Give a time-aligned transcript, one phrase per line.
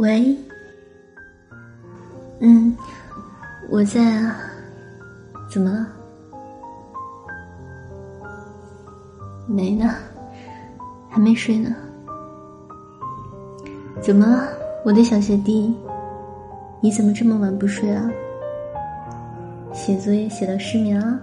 [0.00, 0.34] 喂，
[2.38, 2.74] 嗯，
[3.68, 4.34] 我在啊，
[5.52, 5.86] 怎么了？
[9.46, 9.90] 没呢，
[11.10, 11.76] 还没睡呢。
[14.00, 14.48] 怎么了，
[14.86, 15.76] 我的小学弟？
[16.80, 18.10] 你怎么这么晚不睡啊？
[19.70, 21.20] 写作业写到失眠了？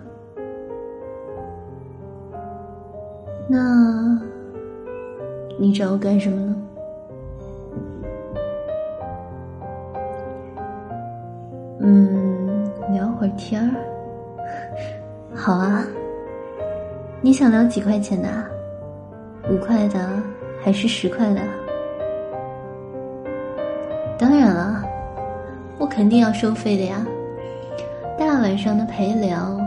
[3.50, 4.21] 那，
[5.57, 6.55] 你找我干什么呢？
[15.47, 15.82] 好啊，
[17.21, 18.28] 你想聊几块钱的？
[19.50, 20.21] 五块的
[20.61, 21.39] 还是十块的？
[24.20, 24.83] 当然了，
[25.78, 27.07] 我肯定要收费的呀。
[28.20, 29.57] 大晚上的陪聊，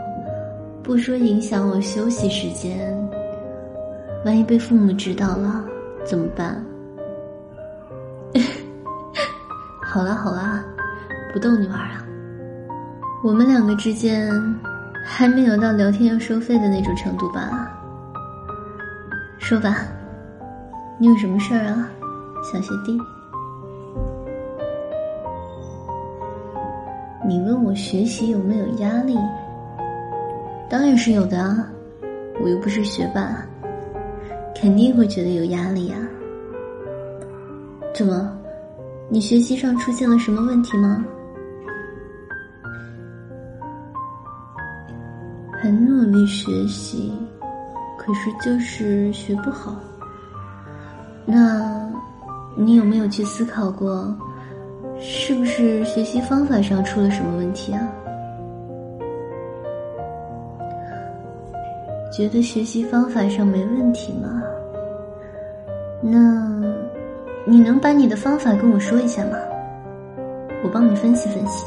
[0.83, 2.95] 不说影响我休息时间，
[4.27, 5.65] 万一被父母知道了
[6.05, 6.63] 怎么办？
[9.83, 10.63] 好了好了，
[11.33, 12.05] 不逗你玩了。
[13.25, 14.31] 我们两个之间
[15.05, 17.71] 还没有到聊天要收费的那种程度吧？
[19.39, 19.79] 说吧，
[20.99, 21.91] 你有什么事儿啊，
[22.43, 22.99] 小学弟？
[27.27, 29.17] 你问我学习有没有压力？
[30.69, 31.67] 当然是有的啊，
[32.43, 33.45] 我又不是学霸，
[34.55, 35.97] 肯定会觉得有压力呀。
[37.93, 38.33] 怎么，
[39.09, 41.05] 你学习上出现了什么问题吗？
[46.01, 47.13] 努力学习，
[47.99, 49.77] 可是就是学不好。
[51.27, 51.93] 那，
[52.57, 54.17] 你有没有去思考过？
[54.99, 57.87] 是不是学习方法上出了什么问题啊？
[62.11, 64.43] 觉得学习方法上没问题吗？
[66.01, 66.63] 那，
[67.45, 69.37] 你能把你的方法跟我说一下吗？
[70.65, 71.67] 我帮你分析分析，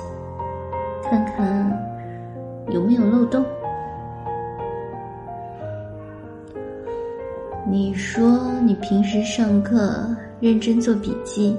[1.04, 1.72] 看看
[2.70, 3.46] 有没有漏洞。
[7.66, 11.56] 你说你平时上课认真做笔记。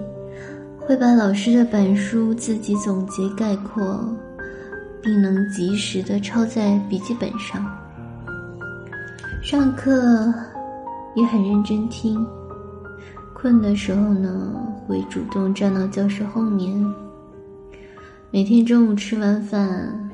[0.87, 4.07] 会把老师的板书自己总结概括，
[5.01, 7.65] 并能及时的抄在笔记本上。
[9.43, 10.31] 上课
[11.17, 12.23] 也很认真听，
[13.33, 14.53] 困的时候呢，
[14.87, 16.71] 会主动站到教室后面。
[18.31, 20.11] 每天中午吃完饭，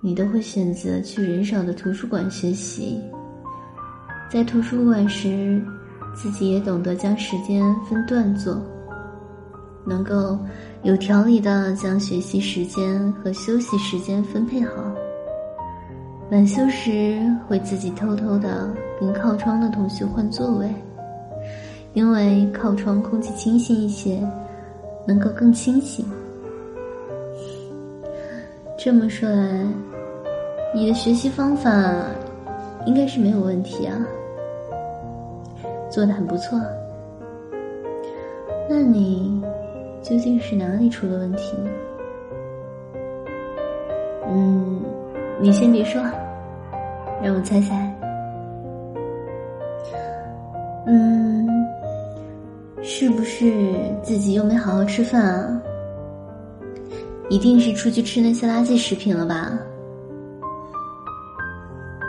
[0.00, 3.00] 你都会选择去人少的图书馆学习。
[4.30, 5.62] 在图书馆时，
[6.14, 8.60] 自己也懂得将时间分段做。
[9.86, 10.38] 能够
[10.82, 14.72] 有条理的将学习时间和休息时间分配好。
[16.30, 20.68] 晚休时会自己偷偷的跟靠窗的同学换座位，
[21.94, 24.22] 因为靠窗空气清新一些，
[25.06, 26.04] 能够更清醒。
[28.78, 29.66] 这么说来，
[30.74, 31.72] 你的学习方法
[32.84, 33.96] 应该是没有问题啊，
[35.90, 36.58] 做的很不错。
[38.68, 39.42] 那你？
[40.00, 41.70] 究竟是哪里出了问题呢？
[44.28, 44.80] 嗯，
[45.40, 46.00] 你先别说，
[47.22, 47.92] 让我猜猜。
[50.86, 51.46] 嗯，
[52.80, 53.52] 是不是
[54.02, 55.60] 自己又没好好吃饭啊？
[57.28, 59.58] 一定是出去吃那些垃圾食品了吧？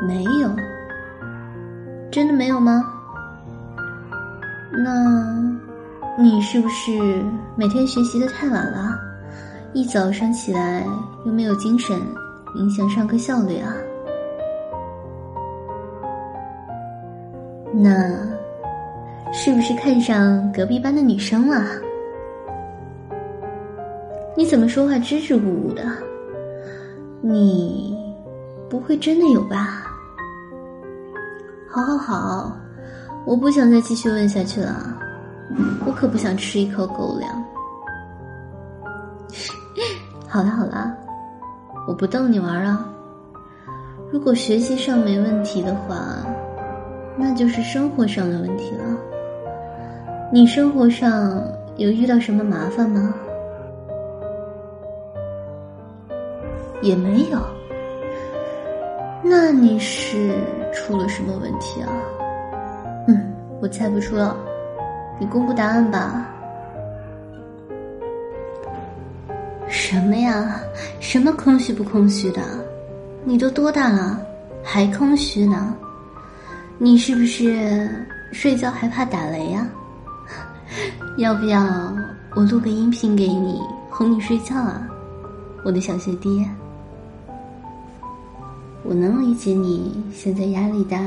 [0.08, 0.50] 没有，
[2.12, 2.84] 真的没有吗？
[4.72, 5.60] 那。
[6.18, 7.24] 你是不是
[7.56, 9.00] 每天学习的太晚了？
[9.72, 10.86] 一早上起来
[11.26, 11.98] 又没有精神，
[12.56, 13.74] 影响上课效率啊？
[17.72, 18.18] 那
[19.32, 21.64] 是不是看上隔壁班的女生了？
[24.36, 25.84] 你怎么说话支支吾吾的？
[27.22, 27.98] 你
[28.70, 29.86] 不会真的有吧？
[31.70, 32.58] 好好好，
[33.30, 34.98] 我不想再继续问下去了。
[35.86, 37.32] 我可不想吃一口狗粮。
[40.28, 40.92] 好了好了，
[41.88, 42.84] 我不逗你玩了。
[44.12, 46.26] 如果学习上没问题的话，
[47.16, 48.98] 那就是生活上的问题了。
[50.34, 51.40] 你生活上
[51.78, 53.14] 有遇到什么麻烦吗？
[56.82, 57.38] 也没有。
[59.22, 60.34] 那你是
[60.74, 61.94] 出了什么问题啊？
[63.62, 64.36] 我猜不出了。
[65.20, 66.26] 你公布答案吧。
[69.68, 70.60] 什么呀？
[71.00, 72.42] 什么空虚不空虚的？
[73.24, 74.20] 你都多大了，
[74.64, 75.76] 还空虚呢？
[76.78, 77.90] 你是不是
[78.32, 79.68] 睡觉还怕打雷呀？
[81.18, 81.62] 要不要
[82.36, 83.60] 我录个音频给你，
[83.90, 84.88] 哄你睡觉啊，
[85.66, 86.48] 我的小学弟。
[88.84, 90.98] 我能理解你现在压力大，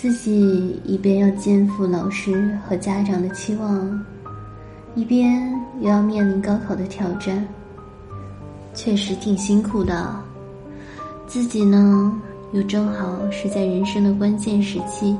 [0.00, 4.00] 自己一边要肩负老师和家长的期望，
[4.94, 7.44] 一边又要面临高考的挑战，
[8.74, 10.08] 确实挺辛苦的。
[11.26, 12.12] 自己呢，
[12.52, 15.16] 又正好是在人生的关键时期，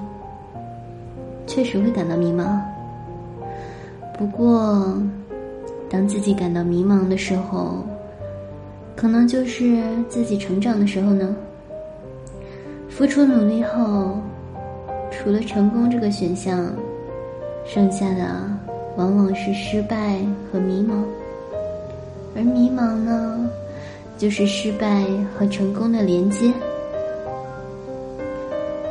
[1.44, 2.56] 确实会感到迷茫。
[4.16, 4.96] 不过，
[5.90, 7.84] 当自己感到迷茫的时候，
[8.94, 11.34] 可能就是自己成长的时候呢。
[12.88, 14.20] 付出努力后，
[15.18, 16.72] 除了成功这个选项，
[17.66, 18.48] 剩下的
[18.96, 20.20] 往往是失败
[20.50, 21.02] 和迷茫。
[22.36, 23.50] 而迷茫呢，
[24.16, 25.04] 就是失败
[25.36, 26.52] 和成功的连接。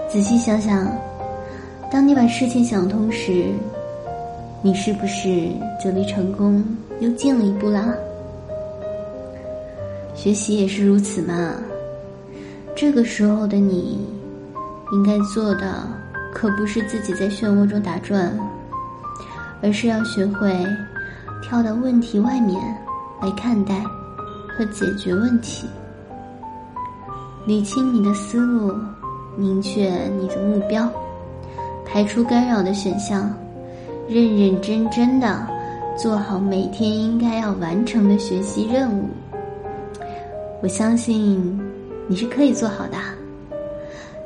[0.09, 0.91] 仔细想想，
[1.89, 3.45] 当你把事情想通时，
[4.61, 5.49] 你是不是
[5.81, 6.61] 就离成功
[6.99, 7.93] 又近了一步啦？
[10.13, 11.53] 学习也是如此嘛。
[12.75, 14.05] 这个时候的你，
[14.91, 15.83] 应该做的
[16.37, 18.31] 可不是自己在漩涡中打转，
[19.59, 20.55] 而是要学会
[21.41, 22.55] 跳到问题外面
[23.19, 23.83] 来看待
[24.47, 25.65] 和解决问题，
[27.47, 28.71] 理清你的思路，
[29.35, 29.89] 明确
[30.19, 30.87] 你的目标，
[31.83, 33.33] 排除干扰的选项，
[34.07, 35.43] 认认真真的
[35.97, 39.09] 做好每天应该要完成的学习任务。
[40.61, 41.59] 我相信
[42.07, 42.97] 你是可以做好的，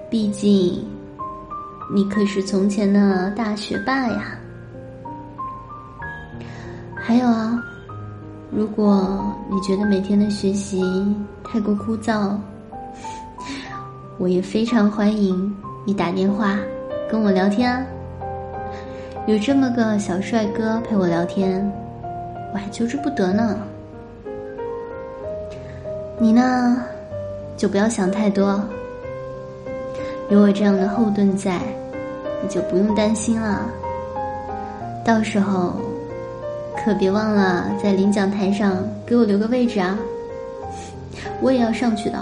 [0.10, 0.86] 毕竟
[1.94, 4.38] 你可是从前的大学霸呀。
[6.96, 7.62] 还有啊，
[8.50, 10.82] 如果你觉得每天的学习
[11.44, 12.38] 太过枯燥，
[14.18, 15.54] 我也非常欢迎
[15.86, 16.58] 你打电话
[17.10, 17.86] 跟我聊天啊。
[19.28, 21.70] 有这么个小帅哥陪我聊天，
[22.54, 23.58] 我还求之不得呢。
[26.18, 26.82] 你呢，
[27.58, 28.64] 就不要想太多。
[30.30, 31.60] 有我这样的后盾在，
[32.42, 33.70] 你就不用担心了。
[35.06, 35.76] 到时候，
[36.84, 39.98] 可别忘了在领奖台上给我留个位置啊！
[41.42, 42.18] 我也要上去的，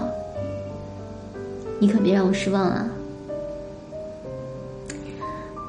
[1.79, 2.85] 你可别让我失望啊！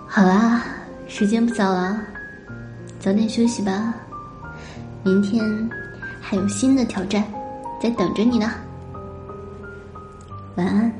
[0.07, 0.63] 好啦，
[1.07, 2.01] 时间不早了，
[2.99, 3.95] 早点休息吧。
[5.03, 5.45] 明天
[6.21, 7.25] 还有新的挑战。
[7.83, 8.47] 在等着你呢，
[10.57, 10.93] 晚安。